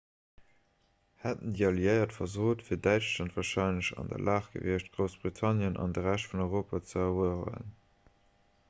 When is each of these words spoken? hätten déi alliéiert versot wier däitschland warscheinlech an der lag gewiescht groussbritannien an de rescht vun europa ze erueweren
hätten 1.25 1.51
déi 1.57 1.67
alliéiert 1.67 2.15
versot 2.15 2.63
wier 2.69 2.79
däitschland 2.87 3.35
warscheinlech 3.35 3.91
an 4.05 4.09
der 4.15 4.25
lag 4.31 4.49
gewiescht 4.55 4.91
groussbritannien 4.97 5.79
an 5.85 5.95
de 5.99 6.07
rescht 6.09 6.33
vun 6.35 6.45
europa 6.49 6.83
ze 6.89 7.05
erueweren 7.07 7.71